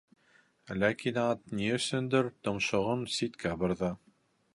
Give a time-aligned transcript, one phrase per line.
[0.83, 3.91] Ләкин ат ни өсөндөр томшоғон ситкә борҙо.